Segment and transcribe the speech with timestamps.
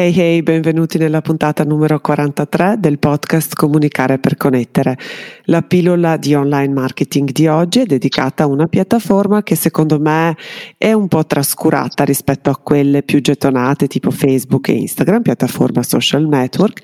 [0.00, 4.96] Hey hey, benvenuti nella puntata numero 43 del podcast Comunicare per connettere.
[5.44, 10.34] La pillola di online marketing di oggi è dedicata a una piattaforma che secondo me
[10.78, 16.26] è un po' trascurata rispetto a quelle più gettonate tipo Facebook e Instagram, piattaforma social
[16.26, 16.80] network,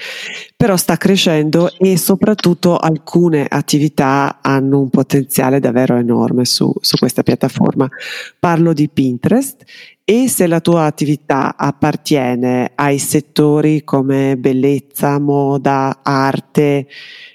[0.54, 7.22] però sta crescendo e soprattutto alcune attività hanno un potenziale davvero enorme su, su questa
[7.22, 7.88] piattaforma.
[8.38, 9.64] Parlo di Pinterest
[10.08, 16.86] e se la tua attività appartiene ai settori come bellezza, moda, arte,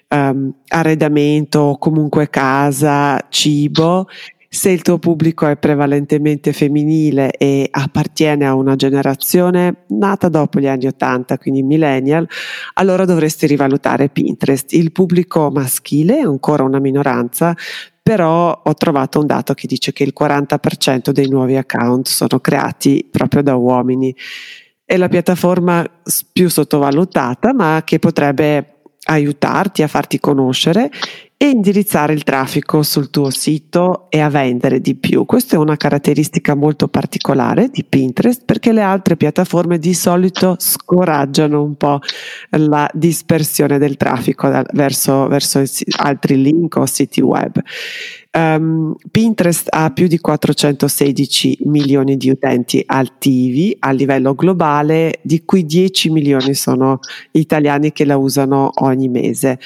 [0.08, 4.08] um, arredamento, comunque casa, cibo,
[4.54, 10.68] se il tuo pubblico è prevalentemente femminile e appartiene a una generazione nata dopo gli
[10.68, 12.28] anni 80, quindi millennial,
[12.74, 14.74] allora dovresti rivalutare Pinterest.
[14.74, 17.56] Il pubblico maschile è ancora una minoranza,
[18.02, 23.08] però ho trovato un dato che dice che il 40% dei nuovi account sono creati
[23.10, 24.16] proprio da uomini.
[24.84, 25.86] È la piattaforma
[26.34, 30.90] più sottovalutata, ma che potrebbe aiutarti a farti conoscere
[31.42, 35.26] e indirizzare il traffico sul tuo sito e a vendere di più.
[35.26, 41.64] Questa è una caratteristica molto particolare di Pinterest perché le altre piattaforme di solito scoraggiano
[41.64, 41.98] un po'
[42.52, 45.64] la dispersione del traffico verso, verso
[45.98, 47.60] altri link o siti web.
[48.34, 55.66] Um, Pinterest ha più di 416 milioni di utenti attivi a livello globale, di cui
[55.66, 57.00] 10 milioni sono
[57.32, 59.58] italiani che la usano ogni mese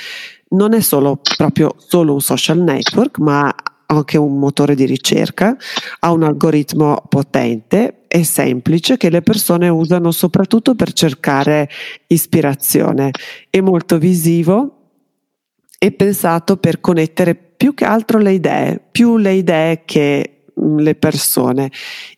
[0.56, 3.54] non è solo proprio solo un social network, ma
[3.88, 5.56] anche un motore di ricerca,
[6.00, 11.70] ha un algoritmo potente e semplice che le persone usano soprattutto per cercare
[12.08, 13.12] ispirazione.
[13.50, 14.72] È molto visivo
[15.78, 21.72] e pensato per connettere più che altro le idee, più le idee che le persone.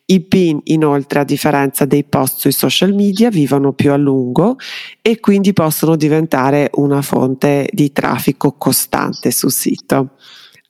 [0.06, 4.56] I pin inoltre a differenza dei post sui social media vivono più a lungo
[5.02, 10.10] e quindi possono diventare una fonte di traffico costante sul sito.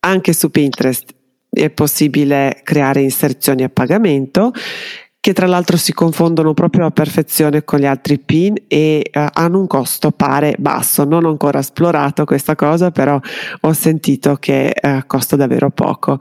[0.01, 1.15] Anche su Pinterest
[1.51, 4.53] è possibile creare inserzioni a pagamento
[5.21, 9.59] che tra l'altro si confondono proprio a perfezione con gli altri pin e uh, hanno
[9.59, 11.05] un costo pare basso.
[11.05, 13.19] Non ho ancora esplorato questa cosa, però
[13.61, 16.19] ho sentito che uh, costa davvero poco.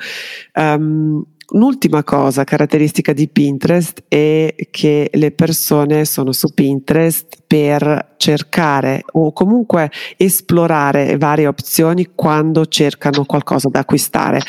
[0.55, 9.05] Um, Un'ultima cosa caratteristica di Pinterest è che le persone sono su Pinterest per cercare
[9.13, 14.41] o comunque esplorare varie opzioni quando cercano qualcosa da acquistare.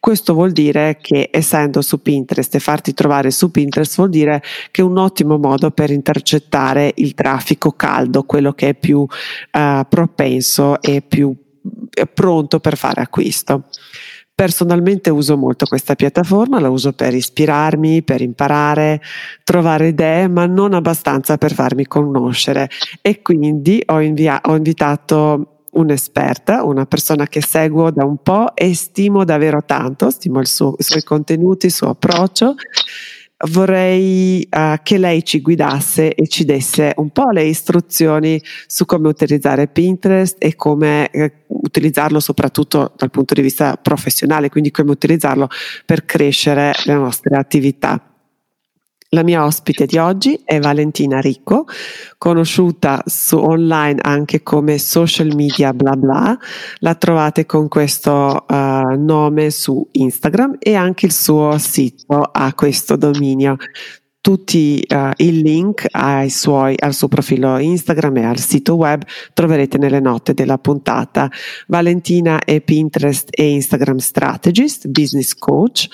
[0.00, 4.82] Questo vuol dire che essendo su Pinterest e farti trovare su Pinterest vuol dire che
[4.82, 10.82] è un ottimo modo per intercettare il traffico caldo, quello che è più uh, propenso
[10.82, 11.32] e più
[12.12, 13.66] pronto per fare acquisto.
[14.40, 19.02] Personalmente uso molto questa piattaforma, la uso per ispirarmi, per imparare,
[19.44, 22.70] trovare idee, ma non abbastanza per farmi conoscere.
[23.02, 28.74] E quindi ho, invia- ho invitato un'esperta, una persona che seguo da un po' e
[28.74, 32.54] stimo davvero tanto, stimo suo, i suoi contenuti, il suo approccio
[33.48, 39.08] vorrei uh, che lei ci guidasse e ci desse un po' le istruzioni su come
[39.08, 41.32] utilizzare Pinterest e come eh,
[41.70, 45.48] utilizzarlo soprattutto dal punto di vista professionale, quindi come utilizzarlo
[45.86, 48.04] per crescere le nostre attività.
[49.12, 51.66] La mia ospite di oggi è Valentina Ricco,
[52.16, 56.38] conosciuta su online anche come social media bla bla.
[56.78, 58.54] La trovate con questo uh,
[58.96, 63.56] nome su Instagram e anche il suo sito ha questo dominio.
[64.20, 65.86] Tutti uh, i link
[66.28, 71.30] suoi, al suo profilo Instagram e al sito web troverete nelle note della puntata.
[71.68, 75.88] Valentina è Pinterest e Instagram Strategist, business coach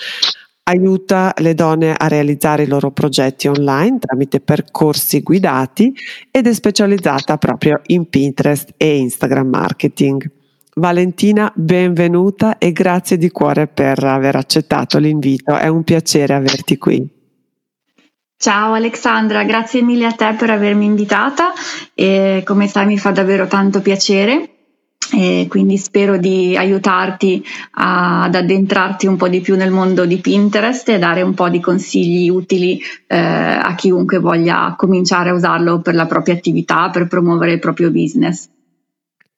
[0.67, 5.93] aiuta le donne a realizzare i loro progetti online tramite percorsi guidati
[6.29, 10.29] ed è specializzata proprio in Pinterest e Instagram marketing.
[10.75, 15.55] Valentina, benvenuta e grazie di cuore per aver accettato l'invito.
[15.55, 17.16] È un piacere averti qui.
[18.39, 21.53] Ciao Alexandra, grazie mille a te per avermi invitata
[21.95, 24.49] e come sai mi fa davvero tanto piacere
[25.11, 30.87] e quindi spero di aiutarti ad addentrarti un po' di più nel mondo di Pinterest
[30.89, 35.95] e dare un po' di consigli utili eh, a chiunque voglia cominciare a usarlo per
[35.95, 38.49] la propria attività, per promuovere il proprio business.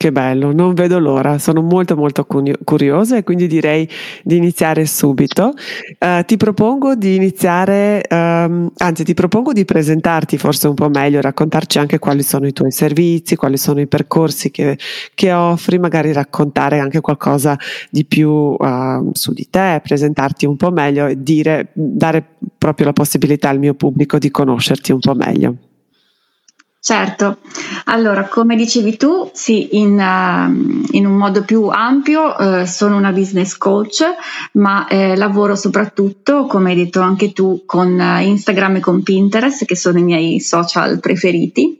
[0.01, 3.86] Che bello, non vedo l'ora, sono molto molto curiosa e quindi direi
[4.24, 5.54] di iniziare subito.
[6.00, 11.19] Uh, ti propongo di iniziare, um, anzi ti propongo di presentarti forse un po' meglio,
[11.19, 14.78] raccontarci anche quali sono i tuoi servizi, quali sono i percorsi che,
[15.13, 17.60] che offri, magari raccontare anche qualcosa
[17.90, 22.25] di più uh, su di te, presentarti un po' meglio e dire, dare
[22.57, 25.56] proprio la possibilità al mio pubblico di conoscerti un po' meglio.
[26.81, 27.40] Certo,
[27.86, 33.12] allora come dicevi tu, sì, in, uh, in un modo più ampio uh, sono una
[33.12, 34.02] business coach,
[34.54, 39.66] ma eh, lavoro soprattutto, come hai detto anche tu, con uh, Instagram e con Pinterest,
[39.66, 41.79] che sono i miei social preferiti.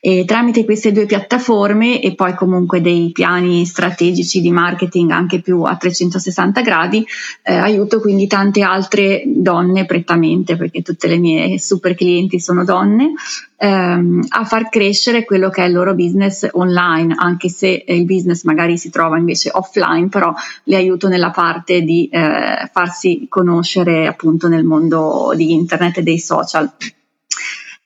[0.00, 5.62] E tramite queste due piattaforme e poi comunque dei piani strategici di marketing anche più
[5.62, 7.04] a 360 gradi,
[7.42, 13.12] eh, aiuto quindi tante altre donne prettamente, perché tutte le mie super clienti sono donne,
[13.58, 18.44] ehm, a far crescere quello che è il loro business online, anche se il business
[18.44, 20.32] magari si trova invece offline, però
[20.64, 26.18] le aiuto nella parte di eh, farsi conoscere appunto nel mondo di internet e dei
[26.18, 26.72] social.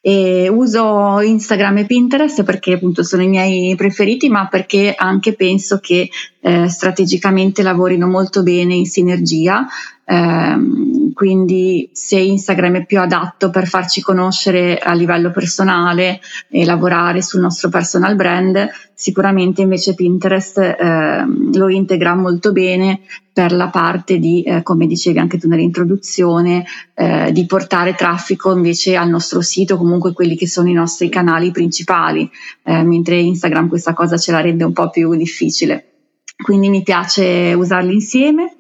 [0.05, 5.79] E uso Instagram e Pinterest perché appunto sono i miei preferiti, ma perché anche penso
[5.79, 6.11] che
[6.43, 9.67] eh, strategicamente lavorino molto bene in sinergia.
[10.05, 17.23] Eh, quindi se Instagram è più adatto per farci conoscere a livello personale e lavorare
[17.23, 23.03] sul nostro personal brand, sicuramente invece Pinterest eh, lo integra molto bene
[23.33, 26.65] per la parte di, eh, come dicevi anche tu nell'introduzione,
[26.95, 31.53] eh, di portare traffico invece al nostro sito, comunque quelli che sono i nostri canali
[31.53, 32.29] principali,
[32.65, 35.92] eh, mentre Instagram questa cosa ce la rende un po' più difficile
[36.37, 38.57] quindi mi piace usarli insieme.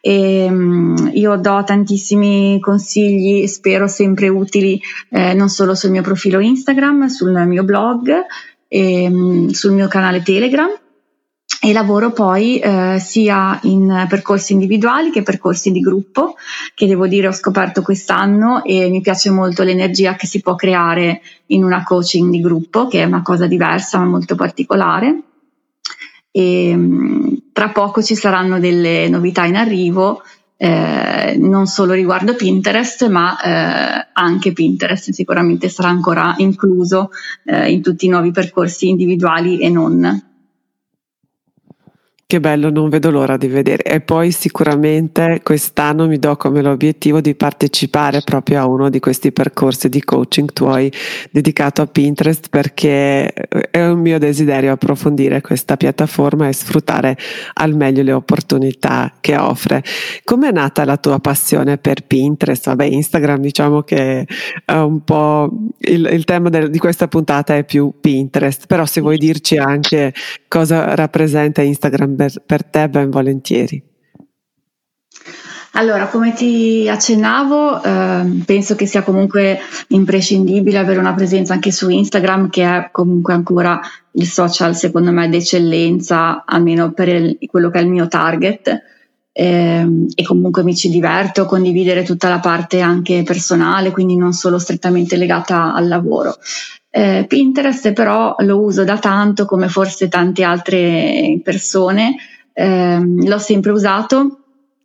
[0.00, 4.80] E um, io do tantissimi consigli, spero sempre utili,
[5.10, 8.10] eh, non solo sul mio profilo Instagram, sul mio blog,
[8.68, 10.70] e, um, sul mio canale Telegram.
[11.64, 16.34] E lavoro poi eh, sia in percorsi individuali che percorsi di gruppo,
[16.74, 21.20] che devo dire ho scoperto quest'anno e mi piace molto l'energia che si può creare
[21.48, 25.22] in una coaching di gruppo, che è una cosa diversa ma molto particolare
[26.32, 30.22] e mm, tra poco ci saranno delle novità in arrivo.
[30.56, 37.10] Eh, non solo riguardo Pinterest, ma eh, anche Pinterest sicuramente sarà ancora incluso
[37.44, 40.31] eh, in tutti i nuovi percorsi individuali e non.
[42.32, 43.82] Che bello, non vedo l'ora di vedere.
[43.82, 49.32] E poi sicuramente quest'anno mi do come l'obiettivo di partecipare proprio a uno di questi
[49.32, 50.90] percorsi di coaching tuoi
[51.30, 57.18] dedicato a Pinterest perché è un mio desiderio approfondire questa piattaforma e sfruttare
[57.52, 59.84] al meglio le opportunità che offre.
[60.24, 62.64] Come è nata la tua passione per Pinterest?
[62.64, 64.26] Vabbè, Instagram diciamo che
[64.64, 65.50] è un po'
[65.80, 70.14] il, il tema del, di questa puntata è più Pinterest, però se vuoi dirci anche
[70.48, 73.82] cosa rappresenta Instagram per, per te ben volentieri.
[75.74, 79.58] Allora, come ti accennavo, eh, penso che sia comunque
[79.88, 83.80] imprescindibile avere una presenza anche su Instagram, che è comunque ancora
[84.12, 88.82] il social, secondo me, d'eccellenza, almeno per il, quello che è il mio target.
[89.34, 94.34] Eh, e comunque mi ci diverto a condividere tutta la parte anche personale, quindi non
[94.34, 96.36] solo strettamente legata al lavoro.
[96.94, 102.16] Eh, Pinterest però lo uso da tanto come forse tante altre persone,
[102.52, 104.40] eh, l'ho sempre usato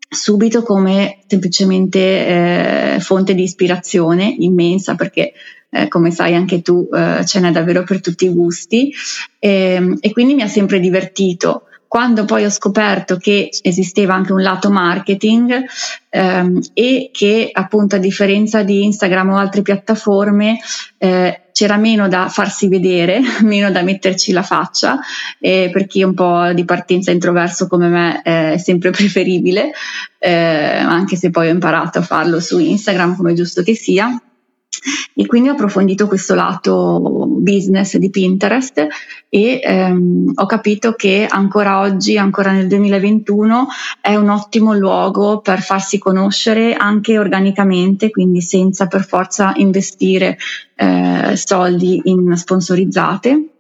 [0.09, 5.33] subito come semplicemente eh, fonte di ispirazione immensa perché
[5.69, 8.93] eh, come sai anche tu eh, ce n'è davvero per tutti i gusti.
[9.39, 14.41] Ehm, e quindi mi ha sempre divertito quando poi ho scoperto che esisteva anche un
[14.41, 15.65] lato marketing
[16.09, 20.59] ehm, e che appunto a differenza di Instagram o altre piattaforme
[20.97, 24.99] eh, c'era meno da farsi vedere, meno da metterci la faccia,
[25.39, 29.71] eh, per chi è un po' di partenza introverso come me è sempre preferibile,
[30.19, 34.21] eh, anche se poi ho imparato a farlo su Instagram come giusto che sia.
[35.13, 38.87] E quindi ho approfondito questo lato business di Pinterest
[39.29, 43.67] e ehm, ho capito che ancora oggi, ancora nel 2021,
[44.01, 50.37] è un ottimo luogo per farsi conoscere anche organicamente, quindi senza per forza investire
[50.75, 53.56] eh, soldi in sponsorizzate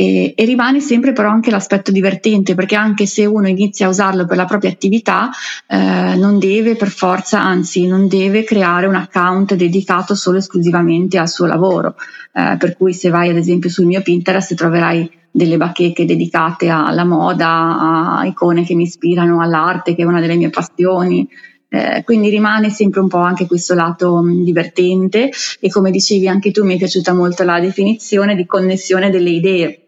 [0.00, 4.24] e, e, rimane sempre però anche l'aspetto divertente perché anche se uno inizia a usarlo
[4.24, 5.28] per la propria attività
[5.66, 11.28] eh, non deve per forza anzi non deve creare un account dedicato solo esclusivamente al
[11.28, 11.96] suo lavoro.
[12.32, 17.04] Eh, per cui se vai ad esempio sul mio Pinterest troverai delle bacheche dedicate alla
[17.04, 21.28] moda, a icone che mi ispirano all'arte, che è una delle mie passioni,
[21.68, 25.30] eh, quindi rimane sempre un po' anche questo lato mh, divertente.
[25.60, 29.79] E come dicevi anche tu mi è piaciuta molto la definizione di connessione delle idee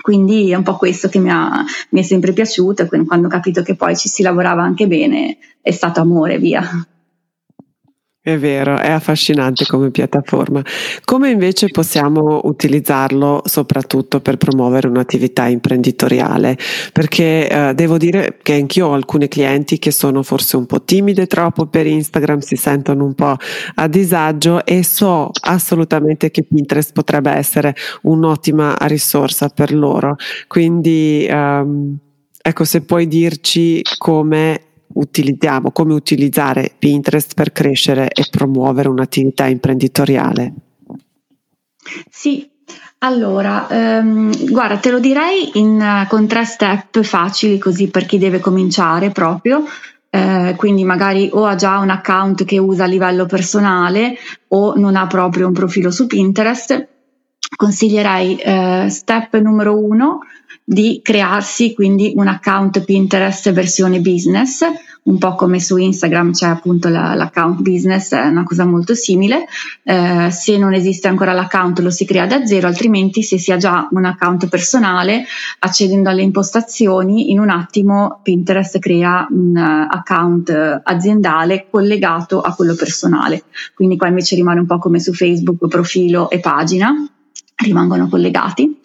[0.00, 3.30] Quindi è un po' questo che mi, ha, mi è sempre piaciuto e quando ho
[3.30, 6.62] capito che poi ci si lavorava anche bene è stato amore, via.
[8.22, 10.62] È vero, è affascinante come piattaforma.
[11.06, 16.58] Come invece possiamo utilizzarlo soprattutto per promuovere un'attività imprenditoriale?
[16.92, 21.26] Perché eh, devo dire che anch'io ho alcune clienti che sono forse un po' timide
[21.26, 23.36] troppo per Instagram, si sentono un po'
[23.76, 30.16] a disagio e so assolutamente che Pinterest potrebbe essere un'ottima risorsa per loro.
[30.46, 31.96] Quindi ehm,
[32.42, 34.60] ecco, se puoi dirci come
[34.94, 40.52] utilizziamo, come utilizzare Pinterest per crescere e promuovere un'attività imprenditoriale?
[42.10, 42.48] Sì,
[42.98, 48.40] allora, ehm, guarda, te lo direi in, con tre step facili così per chi deve
[48.40, 49.64] cominciare proprio.
[50.12, 54.16] Eh, quindi magari o ha già un account che usa a livello personale
[54.48, 56.88] o non ha proprio un profilo su Pinterest.
[57.56, 60.20] Consiglierei eh, step numero uno
[60.70, 64.62] di crearsi quindi un account Pinterest versione business,
[65.02, 69.46] un po' come su Instagram c'è appunto la, l'account business, è una cosa molto simile.
[69.82, 73.56] Eh, se non esiste ancora l'account lo si crea da zero, altrimenti se si ha
[73.56, 75.24] già un account personale,
[75.58, 83.42] accedendo alle impostazioni, in un attimo Pinterest crea un account aziendale collegato a quello personale.
[83.74, 86.94] Quindi qua invece rimane un po' come su Facebook, profilo e pagina
[87.60, 88.80] rimangono collegati.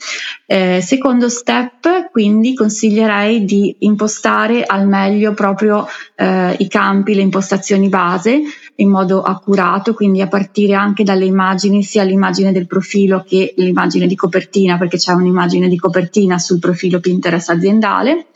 [0.45, 7.89] Eh, secondo step, quindi consiglierei di impostare al meglio proprio eh, i campi, le impostazioni
[7.89, 8.41] base
[8.77, 14.07] in modo accurato, quindi a partire anche dalle immagini, sia l'immagine del profilo che l'immagine
[14.07, 18.27] di copertina, perché c'è un'immagine di copertina sul profilo Pinterest aziendale,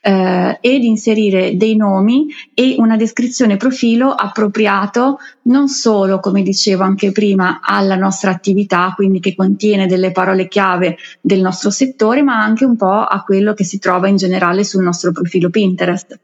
[0.00, 7.12] eh, ed inserire dei nomi e una descrizione profilo appropriato non solo, come dicevo anche
[7.12, 12.64] prima, alla nostra attività, quindi che contiene delle parole chiave del nostro settore, ma anche
[12.64, 16.18] un po' a quello che si trova in generale sul nostro profilo Pinterest.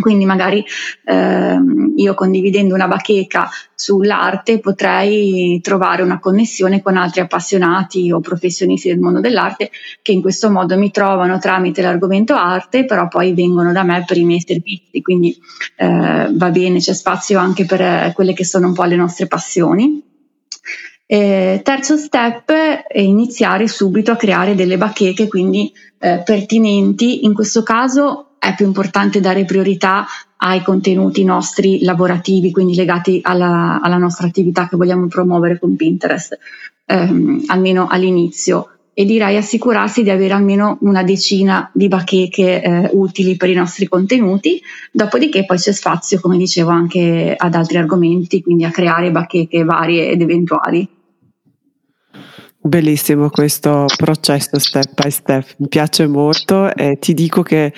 [0.00, 0.64] Quindi magari
[1.04, 8.88] ehm, io condividendo una bacheca sull'arte potrei trovare una connessione con altri appassionati o professionisti
[8.88, 9.70] del mondo dell'arte
[10.02, 14.18] che in questo modo mi trovano tramite l'argomento arte, però poi vengono da me per
[14.18, 15.00] i miei servizi.
[15.00, 15.36] Quindi
[15.76, 19.26] eh, va bene, c'è spazio anche per eh, quelle che sono un po' le nostre
[19.26, 20.02] passioni.
[21.08, 27.24] Eh, terzo step è iniziare subito a creare delle bacheche, quindi eh, pertinenti.
[27.24, 30.06] In questo caso è più importante dare priorità
[30.38, 36.38] ai contenuti nostri lavorativi, quindi legati alla, alla nostra attività che vogliamo promuovere con Pinterest,
[36.84, 38.70] ehm, almeno all'inizio.
[38.98, 43.86] E direi assicurarsi di avere almeno una decina di bacheche eh, utili per i nostri
[43.86, 49.64] contenuti, dopodiché poi c'è spazio, come dicevo, anche ad altri argomenti, quindi a creare bacheche
[49.64, 50.88] varie ed eventuali.
[52.58, 57.72] Bellissimo questo processo step by step, mi piace molto e ti dico che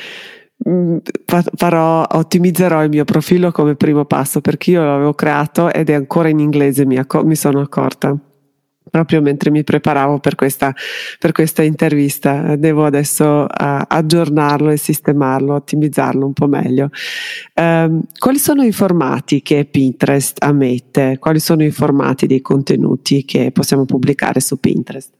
[1.54, 6.28] farò, ottimizzerò il mio profilo come primo passo perché io l'avevo creato ed è ancora
[6.28, 8.18] in inglese, mi, acc- mi sono accorta
[8.90, 10.74] proprio mentre mi preparavo per questa,
[11.18, 12.56] per questa intervista.
[12.56, 13.46] Devo adesso uh,
[13.86, 16.90] aggiornarlo e sistemarlo, ottimizzarlo un po' meglio.
[17.54, 21.18] Um, quali sono i formati che Pinterest ammette?
[21.18, 25.17] Quali sono i formati dei contenuti che possiamo pubblicare su Pinterest?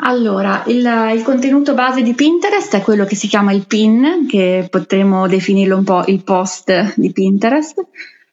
[0.00, 4.68] Allora, il, il, contenuto base di Pinterest è quello che si chiama il pin, che
[4.70, 7.84] potremmo definirlo un po' il post di Pinterest.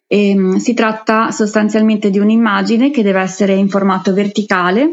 [0.05, 4.91] E, ehm, si tratta sostanzialmente di un'immagine che deve essere in formato verticale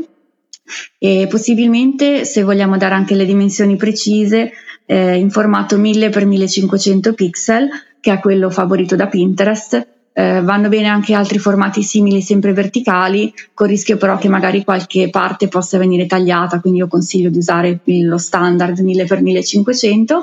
[0.98, 4.52] e possibilmente, se vogliamo dare anche le dimensioni precise,
[4.86, 7.68] eh, in formato 1000 x 1500 pixel,
[8.00, 13.32] che è quello favorito da Pinterest eh, vanno bene anche altri formati simili, sempre verticali,
[13.54, 17.38] con il rischio però che magari qualche parte possa venire tagliata, quindi io consiglio di
[17.38, 20.16] usare lo standard 1000x1500.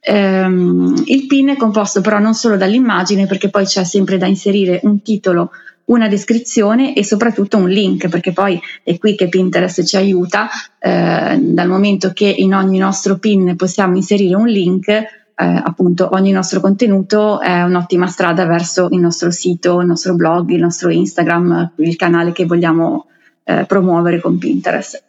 [0.00, 4.80] Ehm, il pin è composto però non solo dall'immagine, perché poi c'è sempre da inserire
[4.84, 5.50] un titolo,
[5.86, 11.38] una descrizione e soprattutto un link, perché poi è qui che Pinterest ci aiuta, eh,
[11.38, 14.86] dal momento che in ogni nostro pin possiamo inserire un link,
[15.40, 20.50] eh, appunto ogni nostro contenuto è un'ottima strada verso il nostro sito, il nostro blog,
[20.50, 23.06] il nostro Instagram, il canale che vogliamo
[23.44, 25.00] eh, promuovere con Pinterest.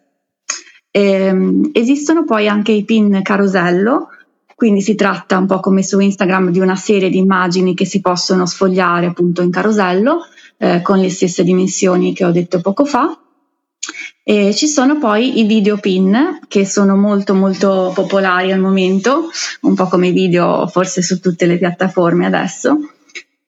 [0.91, 4.09] Ehm, esistono poi anche i pin carosello,
[4.53, 8.00] quindi si tratta un po' come su Instagram di una serie di immagini che si
[8.00, 10.25] possono sfogliare appunto in carosello
[10.57, 13.17] eh, con le stesse dimensioni che ho detto poco fa
[14.29, 19.31] e ci sono poi i video pin che sono molto molto popolari al momento,
[19.62, 22.77] un po' come i video forse su tutte le piattaforme adesso.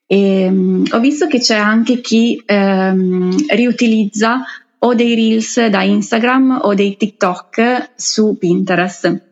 [0.08, 4.44] E, um, ho visto che c'è anche chi um, riutilizza
[4.80, 9.24] o dei reels da Instagram o dei TikTok su Pinterest.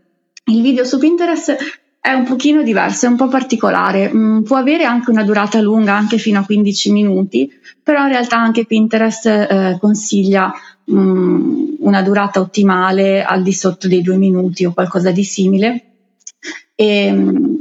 [0.43, 1.55] Il video su Pinterest
[1.99, 5.95] è un pochino diverso, è un po' particolare, mm, può avere anche una durata lunga,
[5.95, 7.51] anche fino a 15 minuti,
[7.81, 10.53] però in realtà anche Pinterest eh, consiglia
[10.91, 15.83] mm, una durata ottimale al di sotto dei due minuti o qualcosa di simile.
[16.75, 17.13] E,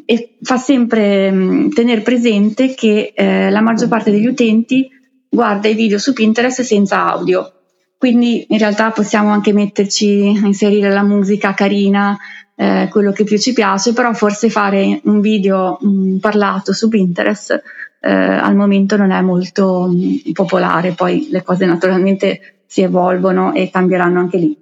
[0.04, 4.88] e fa sempre mm, tenere presente che eh, la maggior parte degli utenti
[5.28, 7.52] guarda i video su Pinterest senza audio.
[7.98, 12.16] Quindi in realtà possiamo anche metterci, inserire la musica carina,
[12.54, 16.88] eh, quello che più ci piace, però forse fare un video mh, mm, parlato su
[16.88, 17.60] Pinterest
[18.00, 23.54] eh, al momento non è molto mh, mm, popolare, poi le cose naturalmente si evolvono
[23.54, 24.56] e cambieranno anche lì.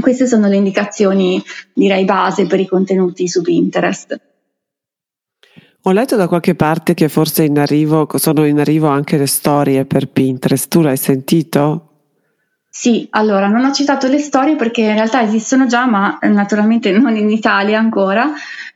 [0.00, 4.20] Queste sono le indicazioni, direi, base per i contenuti su Pinterest.
[5.82, 9.86] Ho letto da qualche parte che forse in arrivo, sono in arrivo anche le storie
[9.86, 10.68] per Pinterest.
[10.68, 11.84] Tu l'hai sentito?
[12.68, 17.16] Sì, allora non ho citato le storie perché in realtà esistono già, ma naturalmente non
[17.16, 18.30] in Italia ancora,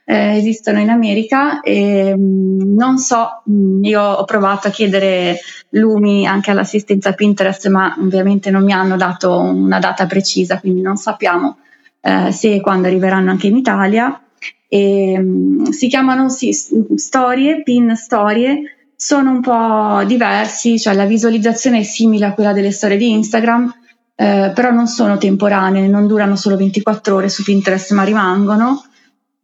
[0.04, 5.38] eh, esistono in America e mm, non so, mm, io ho provato a chiedere
[5.70, 10.96] lumi anche all'assistenza Pinterest, ma ovviamente non mi hanno dato una data precisa, quindi non
[10.96, 11.58] sappiamo
[12.00, 14.20] eh, se e quando arriveranno anche in Italia.
[14.68, 21.80] E, mm, si chiamano sì, storie, pin storie, sono un po' diversi, cioè la visualizzazione
[21.80, 23.72] è simile a quella delle storie di Instagram,
[24.14, 28.84] eh, però non sono temporanee, non durano solo 24 ore su Pinterest, ma rimangono.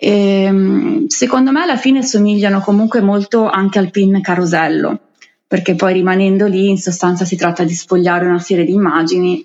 [0.00, 5.00] E, ehm, secondo me alla fine somigliano comunque molto anche al pin carosello,
[5.46, 9.44] perché poi rimanendo lì in sostanza si tratta di sfogliare una serie di immagini,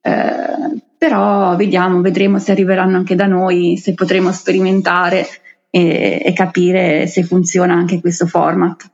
[0.00, 5.26] eh, però vediamo, vedremo se arriveranno anche da noi, se potremo sperimentare
[5.70, 8.91] e, e capire se funziona anche questo format.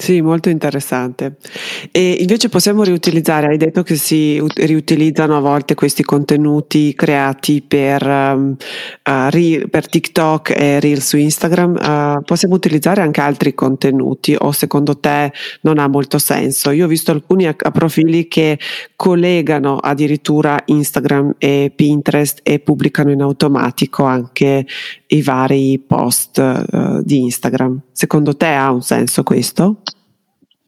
[0.00, 1.36] Sì, molto interessante.
[1.90, 8.06] E invece possiamo riutilizzare, hai detto che si riutilizzano a volte questi contenuti creati per,
[8.06, 11.74] um, uh, per TikTok e Reel su Instagram,
[12.18, 16.70] uh, possiamo utilizzare anche altri contenuti o secondo te non ha molto senso?
[16.70, 18.58] Io ho visto alcuni a, a profili che
[18.96, 24.64] collegano addirittura Instagram e Pinterest e pubblicano in automatico anche
[25.10, 27.80] i vari post uh, di Instagram.
[27.92, 29.82] Secondo te ha un senso questo?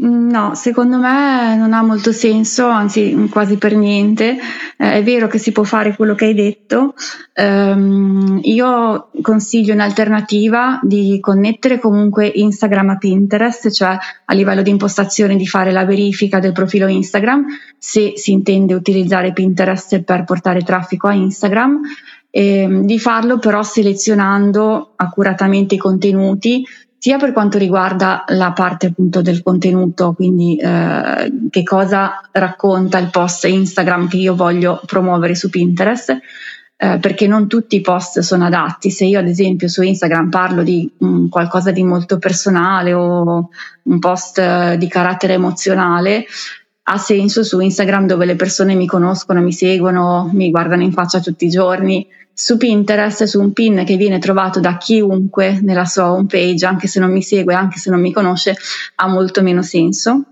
[0.04, 4.36] No, secondo me non ha molto senso, anzi quasi per niente.
[4.76, 6.94] Eh, è vero che si può fare quello che hai detto.
[7.36, 14.70] Um, io consiglio in alternativa di connettere comunque Instagram a Pinterest, cioè a livello di
[14.70, 17.46] impostazione di fare la verifica del profilo Instagram,
[17.78, 21.80] se si intende utilizzare Pinterest per portare traffico a Instagram.
[22.34, 26.64] E, di farlo però selezionando accuratamente i contenuti
[26.96, 33.10] sia per quanto riguarda la parte appunto del contenuto, quindi eh, che cosa racconta il
[33.10, 36.16] post Instagram che io voglio promuovere su Pinterest,
[36.76, 38.90] eh, perché non tutti i post sono adatti.
[38.92, 43.48] Se io ad esempio su Instagram parlo di um, qualcosa di molto personale o
[43.82, 46.24] un post eh, di carattere emozionale,
[46.84, 51.18] ha senso su Instagram dove le persone mi conoscono, mi seguono, mi guardano in faccia
[51.18, 56.12] tutti i giorni su Pinterest, su un pin che viene trovato da chiunque nella sua
[56.12, 58.56] home page, anche se non mi segue, anche se non mi conosce,
[58.96, 60.24] ha molto meno senso.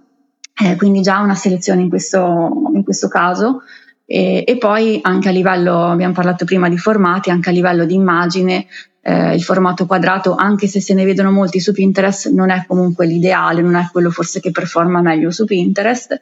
[0.62, 3.62] Eh, quindi già una selezione in questo, in questo caso.
[4.04, 7.94] E, e, poi anche a livello, abbiamo parlato prima di formati, anche a livello di
[7.94, 8.66] immagine,
[9.02, 13.06] eh, il formato quadrato, anche se se ne vedono molti su Pinterest, non è comunque
[13.06, 16.20] l'ideale, non è quello forse che performa meglio su Pinterest.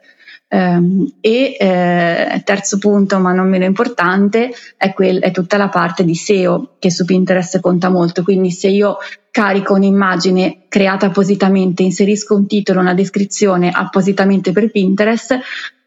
[0.51, 6.05] Um, e eh, terzo punto, ma non meno importante, è, quel, è, tutta la parte
[6.05, 8.23] di SEO che su Pinterest conta molto.
[8.23, 8.97] Quindi se io
[9.31, 15.39] carico un'immagine creata appositamente, inserisco un titolo, una descrizione appositamente per Pinterest,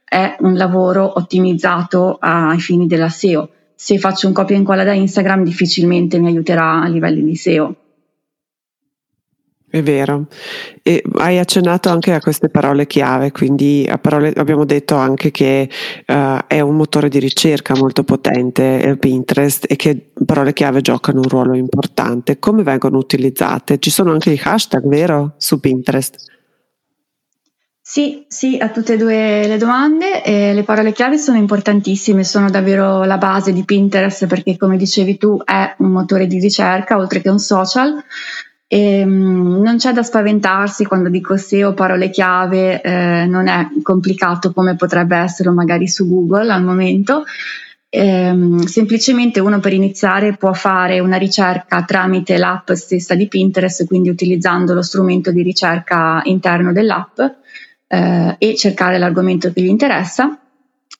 [0.03, 3.49] è un lavoro ottimizzato ai fini della SEO.
[3.73, 7.75] Se faccio un copia e incolla da Instagram difficilmente mi aiuterà a livelli di SEO.
[9.71, 10.27] È vero,
[10.83, 15.69] e hai accennato anche a queste parole chiave, quindi parole, abbiamo detto anche che
[16.07, 21.21] uh, è un motore di ricerca molto potente, eh, Pinterest, e che parole chiave giocano
[21.21, 22.37] un ruolo importante.
[22.37, 23.79] Come vengono utilizzate?
[23.79, 26.17] Ci sono anche i hashtag, vero, su Pinterest?
[27.81, 30.21] Sì, sì, a tutte e due le domande.
[30.21, 35.17] Eh, le parole chiave sono importantissime, sono davvero la base di Pinterest perché, come dicevi
[35.17, 38.03] tu, è un motore di ricerca oltre che un social.
[38.73, 44.53] E, um, non c'è da spaventarsi quando dico SEO, parole chiave, eh, non è complicato
[44.53, 47.25] come potrebbe essere magari su Google al momento.
[47.89, 54.07] Ehm, semplicemente uno per iniziare può fare una ricerca tramite l'app stessa di Pinterest, quindi
[54.07, 57.19] utilizzando lo strumento di ricerca interno dell'app
[57.87, 60.39] eh, e cercare l'argomento che gli interessa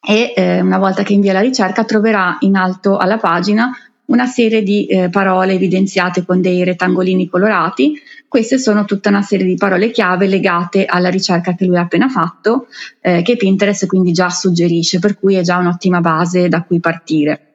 [0.06, 3.72] e eh, una volta che invia la ricerca troverà in alto alla pagina
[4.06, 8.00] una serie di eh, parole evidenziate con dei rettangolini colorati.
[8.28, 12.10] Queste sono tutta una serie di parole chiave legate alla ricerca che lui ha appena
[12.10, 12.68] fatto,
[13.02, 17.48] eh, che Pinterest quindi già suggerisce, per cui è già un'ottima base da cui partire.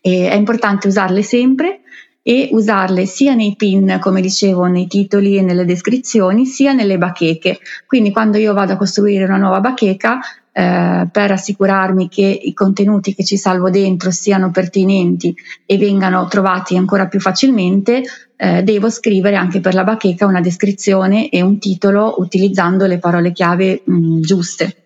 [0.00, 1.80] E è importante usarle sempre
[2.22, 7.60] e usarle sia nei pin, come dicevo, nei titoli e nelle descrizioni, sia nelle bacheche.
[7.86, 10.18] Quindi quando io vado a costruire una nuova bacheca,
[10.58, 16.78] eh, per assicurarmi che i contenuti che ci salvo dentro siano pertinenti e vengano trovati
[16.78, 18.02] ancora più facilmente,
[18.36, 23.32] eh, devo scrivere anche per la bacheca una descrizione e un titolo utilizzando le parole
[23.32, 24.76] chiave mh, mm, giuste.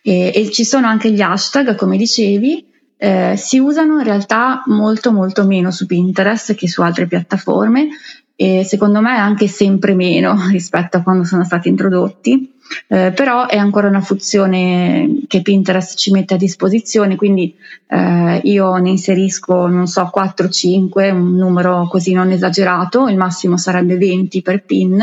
[0.00, 2.64] E, e, ci sono anche gli hashtag, come dicevi,
[2.96, 7.88] eh, si usano in realtà molto molto meno su Pinterest che su altre piattaforme
[8.34, 12.54] e secondo me anche sempre meno rispetto a quando sono stati introdotti
[12.88, 17.54] eh, però è ancora una funzione che Pinterest ci mette a disposizione, quindi
[17.86, 23.96] eh, io ne inserisco, non so, 4-5, un numero così non esagerato, il massimo sarebbe
[23.96, 25.02] 20 per pin.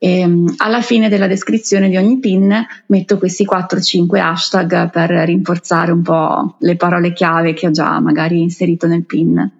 [0.00, 6.02] E, alla fine della descrizione di ogni pin metto questi 4-5 hashtag per rinforzare un
[6.02, 9.50] po' le parole chiave che ho già magari inserito nel pin.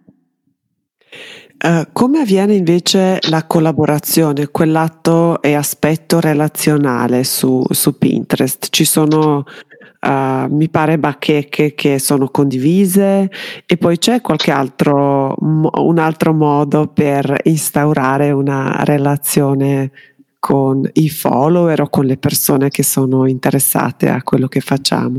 [1.61, 8.68] Uh, come avviene invece la collaborazione, quell'atto e aspetto relazionale su, su Pinterest?
[8.71, 13.29] Ci sono, uh, mi pare, bacheche che sono condivise
[13.66, 19.90] e poi c'è qualche altro, un altro modo per instaurare una relazione
[20.38, 25.18] con i follower o con le persone che sono interessate a quello che facciamo?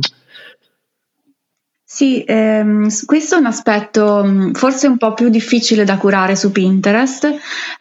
[1.91, 6.52] Sì, ehm, questo è un aspetto mm, forse un po' più difficile da curare su
[6.52, 7.25] Pinterest.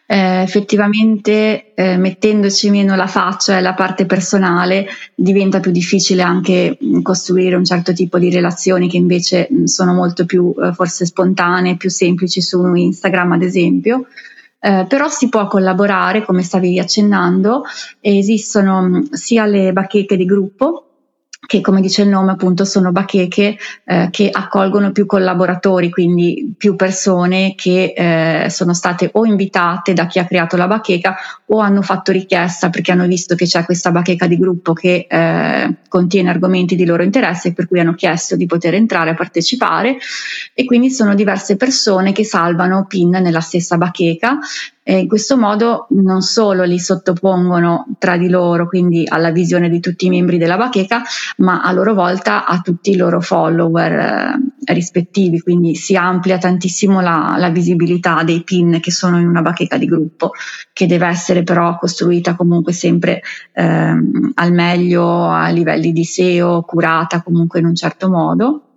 [0.07, 6.75] Eh, effettivamente, eh, mettendoci meno la faccia e la parte personale, diventa più difficile anche
[6.83, 11.05] mm, costruire un certo tipo di relazioni che invece mm, sono molto più eh, forse
[11.05, 14.07] spontanee, più semplici su Instagram, ad esempio.
[14.59, 17.63] Eh, però si può collaborare, come stavi accennando,
[18.01, 20.88] esistono sia le bacheche di gruppo
[21.49, 26.75] che come dice il nome appunto sono bacheche eh, che accolgono più collaboratori, quindi più
[26.75, 31.15] persone che eh, sono state o invitate da chi ha creato la bacheca
[31.47, 35.73] o hanno fatto richiesta perché hanno visto che c'è questa bacheca di gruppo che eh,
[35.87, 39.97] contiene argomenti di loro interesse per cui hanno chiesto di poter entrare a partecipare.
[40.53, 44.37] E quindi sono diverse persone che salvano pin nella stessa bacheca
[44.89, 49.79] e in questo modo non solo li sottopongono tra di loro, quindi alla visione di
[49.79, 51.03] tutti i membri della bacheca,
[51.37, 57.01] ma a loro volta a tutti i loro follower eh, rispettivi, quindi si amplia tantissimo
[57.01, 60.31] la, la, visibilità dei pin che sono in una bacheca di gruppo,
[60.73, 63.21] che deve essere però costruita comunque sempre
[63.53, 68.68] ehm, al meglio a livelli di SEO, curata comunque in un certo modo.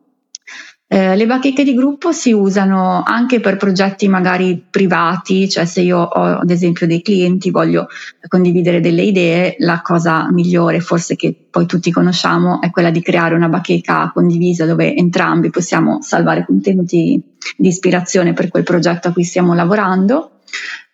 [0.93, 5.97] Eh, le bacheche di gruppo si usano anche per progetti magari privati, cioè se io
[5.97, 7.89] ho ad esempio dei clienti, voglio
[8.29, 13.35] condividere delle idee, la cosa migliore forse che poi tutti conosciamo è quella di creare
[13.35, 17.19] una bacheca condivisa dove entrambi possiamo salvare contenuti
[17.57, 20.41] di ispirazione per quel progetto a cui stiamo lavorando.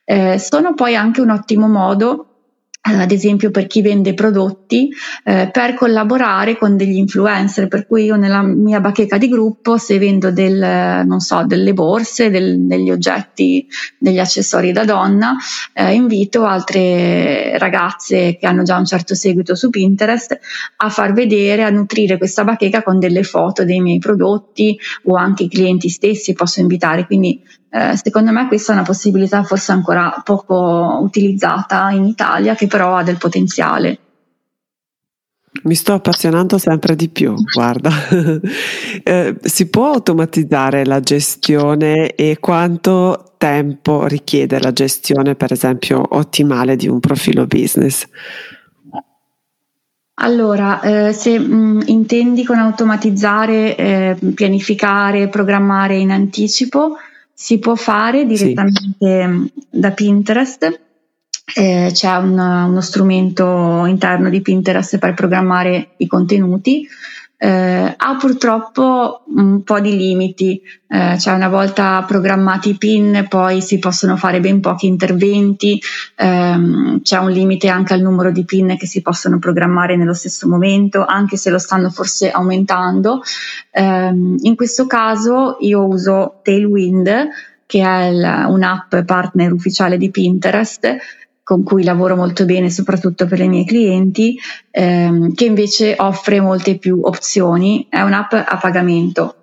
[0.05, 2.28] Eh, sono poi anche un ottimo modo
[2.97, 4.91] ad esempio per chi vende prodotti,
[5.25, 9.99] eh, per collaborare con degli influencer, per cui io nella mia bacheca di gruppo se
[9.99, 13.67] vendo del, so, delle borse, del, degli oggetti,
[13.99, 15.37] degli accessori da donna,
[15.73, 20.39] eh, invito altre ragazze che hanno già un certo seguito su Pinterest
[20.77, 25.45] a far vedere, a nutrire questa bacheca con delle foto dei miei prodotti o anche
[25.45, 30.21] i clienti stessi posso invitare, quindi eh, secondo me questa è una possibilità forse ancora
[30.25, 33.99] poco utilizzata in Italia che però ha del potenziale.
[35.63, 37.91] Mi sto appassionando sempre di più, guarda.
[39.03, 46.77] eh, si può automatizzare la gestione e quanto tempo richiede la gestione, per esempio, ottimale
[46.77, 48.07] di un profilo business?
[50.21, 56.97] Allora, eh, se mh, intendi con automatizzare, eh, pianificare, programmare in anticipo,
[57.41, 59.53] si può fare direttamente sì.
[59.71, 60.81] da Pinterest.
[61.55, 66.85] Eh, c'è un, uno strumento interno di Pinterest per programmare i contenuti
[67.41, 73.63] eh, ha purtroppo un po' di limiti, eh, cioè una volta programmati i pin poi
[73.63, 75.81] si possono fare ben pochi interventi,
[76.17, 80.49] ehm, c'è un limite anche al numero di pin che si possono programmare nello stesso
[80.49, 83.23] momento, anche se lo stanno forse aumentando.
[83.71, 87.29] Eh, in questo caso io uso Tailwind,
[87.67, 90.97] che è il, un'app partner ufficiale di Pinterest,
[91.49, 94.39] con cui lavoro molto bene, soprattutto per i miei clienti,
[94.71, 97.87] ehm, che invece offre molte più opzioni.
[97.89, 99.35] È un'app a pagamento.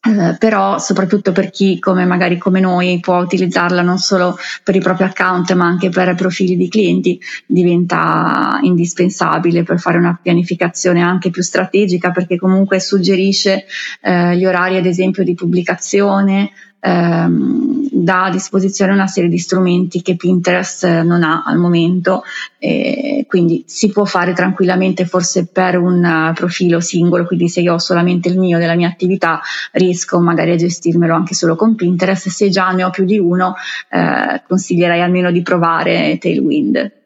[0.00, 4.78] Eh, però soprattutto per chi come magari come noi può utilizzarla non solo per i
[4.78, 11.30] propri account ma anche per profili di clienti diventa indispensabile per fare una pianificazione anche
[11.30, 13.64] più strategica perché comunque suggerisce
[14.00, 20.02] eh, gli orari ad esempio di pubblicazione ehm, dà a disposizione una serie di strumenti
[20.02, 22.22] che Pinterest non ha al momento,
[22.58, 27.78] e quindi si può fare tranquillamente forse per un profilo singolo, quindi se io ho
[27.78, 29.40] solamente il mio della mia attività
[29.72, 33.54] riesco magari a gestirmelo anche solo con Pinterest, se già ne ho più di uno
[33.90, 36.97] eh, consiglierei almeno di provare Tailwind.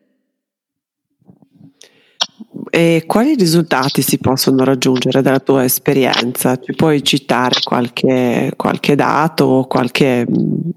[2.74, 6.56] E quali risultati si possono raggiungere dalla tua esperienza?
[6.56, 10.70] Ci puoi citare qualche, qualche dato o qualche mm,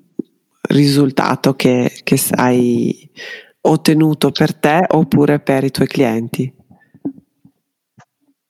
[0.63, 3.09] risultato che, che hai
[3.61, 6.53] ottenuto per te oppure per i tuoi clienti?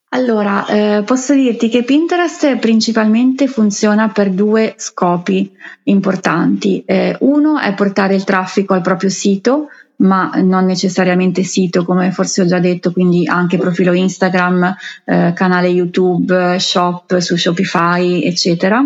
[0.09, 5.51] Allora, eh, posso dirti che Pinterest principalmente funziona per due scopi
[5.83, 6.83] importanti.
[6.83, 12.41] Eh, uno è portare il traffico al proprio sito, ma non necessariamente sito come forse
[12.41, 18.83] ho già detto, quindi anche profilo Instagram, eh, canale YouTube, shop su Shopify, eccetera.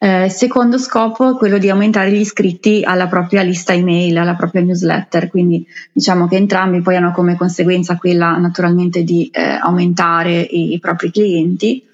[0.00, 4.62] Eh, secondo scopo è quello di aumentare gli iscritti alla propria lista email, alla propria
[4.62, 10.74] newsletter, quindi diciamo che entrambi poi hanno come conseguenza quella naturalmente di eh, aumentare i,
[10.74, 11.87] i propri clienti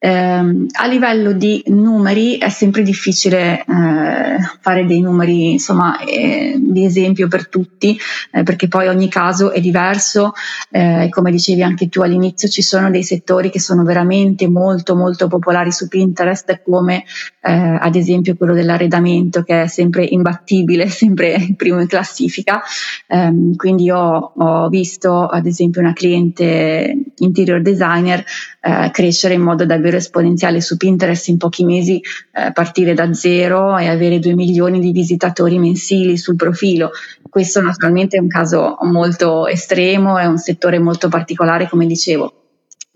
[0.00, 6.84] eh, a livello di numeri è sempre difficile eh, fare dei numeri insomma eh, di
[6.84, 7.98] esempio per tutti
[8.30, 10.32] eh, perché poi ogni caso è diverso.
[10.70, 15.26] Eh, come dicevi anche tu all'inizio ci sono dei settori che sono veramente molto molto
[15.26, 17.04] popolari su Pinterest come
[17.40, 22.62] eh, ad esempio quello dell'arredamento che è sempre imbattibile sempre il primo in classifica.
[23.08, 28.24] Ehm, quindi io ho visto ad esempio una cliente interior designer
[28.60, 32.00] eh, crescere in modo davvero esponenziale su Pinterest in pochi mesi,
[32.32, 36.90] eh, partire da zero e avere 2 milioni di visitatori mensili sul profilo.
[37.28, 42.32] Questo naturalmente è un caso molto estremo, è un settore molto particolare, come dicevo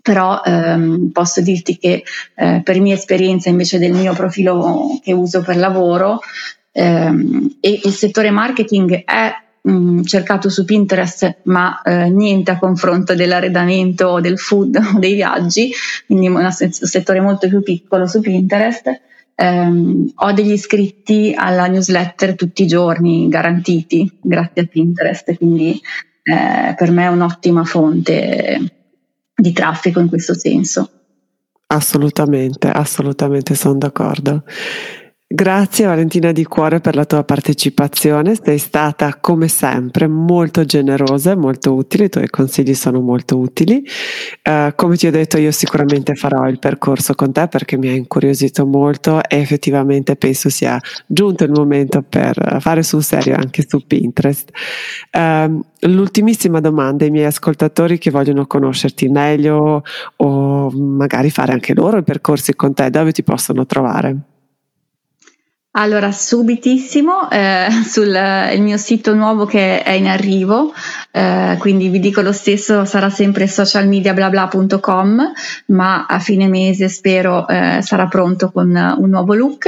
[0.03, 2.03] però ehm, posso dirti che
[2.35, 6.19] eh, per mia esperienza invece del mio profilo che uso per lavoro
[6.73, 9.31] ehm, e il settore marketing è
[9.63, 15.13] mh, mm, cercato su Pinterest, ma eh, niente a confronto dell'arredamento del food o dei
[15.13, 15.71] viaggi,
[16.05, 19.01] quindi un settore molto più piccolo su Pinterest.
[19.35, 25.81] Um, ho degli iscritti alla newsletter tutti i giorni garantiti grazie a Pinterest, quindi
[26.21, 28.59] eh, per me è un'ottima fonte
[29.35, 30.89] di traffico in questo senso.
[31.67, 34.43] Assolutamente, assolutamente sono d'accordo.
[35.35, 41.35] Grazie Valentina di cuore per la tua partecipazione, sei stata come sempre molto generosa e
[41.35, 43.83] molto utile, i tuoi consigli sono molto utili.
[44.43, 47.93] Uh, come ti ho detto io sicuramente farò il percorso con te perché mi ha
[47.93, 53.83] incuriosito molto e effettivamente penso sia giunto il momento per fare sul serio anche su
[53.87, 54.51] Pinterest.
[55.11, 55.59] Uh,
[55.89, 59.81] l'ultimissima domanda ai miei ascoltatori che vogliono conoscerti meglio
[60.17, 64.27] o magari fare anche loro i percorsi con te, dove ti possono trovare?
[65.75, 68.15] Allora, subitissimo eh, sul
[68.59, 70.71] mio sito nuovo che è in arrivo,
[71.09, 75.31] eh, quindi vi dico lo stesso, sarà sempre socialmediablabla.com,
[75.67, 79.65] ma a fine mese spero eh, sarà pronto con un nuovo look,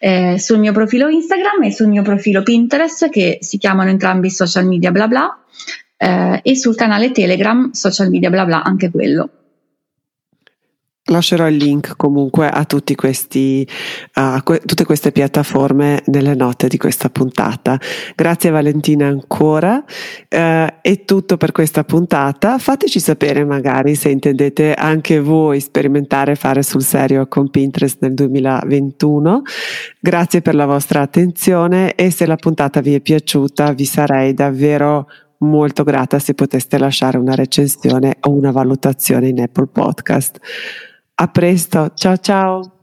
[0.00, 4.66] eh, sul mio profilo Instagram e sul mio profilo Pinterest che si chiamano entrambi social
[4.66, 5.38] media bla bla,
[5.96, 9.45] eh, e sul canale Telegram social bla bla anche quello.
[11.08, 13.66] Lascerò il link comunque a tutti questi,
[14.14, 17.78] a que- tutte queste piattaforme nelle note di questa puntata.
[18.16, 19.84] Grazie Valentina ancora.
[20.28, 22.58] Eh, è tutto per questa puntata.
[22.58, 29.42] Fateci sapere magari se intendete anche voi sperimentare fare sul serio con Pinterest nel 2021.
[30.00, 35.06] Grazie per la vostra attenzione e se la puntata vi è piaciuta vi sarei davvero
[35.38, 40.40] molto grata se poteste lasciare una recensione o una valutazione in Apple Podcast.
[41.18, 42.75] A presto, ciao ciao!